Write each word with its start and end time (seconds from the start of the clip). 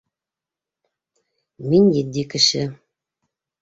Мин 1.69 1.93
етди 2.01 2.27
кеше. 2.35 2.69